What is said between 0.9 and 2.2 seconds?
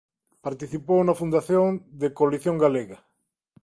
na fundación de